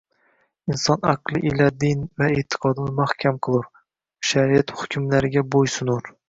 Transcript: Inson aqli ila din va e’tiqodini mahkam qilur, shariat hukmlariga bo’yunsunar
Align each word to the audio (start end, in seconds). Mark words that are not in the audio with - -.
Inson 0.69 0.99
aqli 1.13 1.39
ila 1.49 1.67
din 1.83 1.99
va 2.21 2.27
e’tiqodini 2.39 2.95
mahkam 3.01 3.37
qilur, 3.49 3.69
shariat 4.31 4.75
hukmlariga 4.81 5.47
bo’yunsunar 5.59 6.13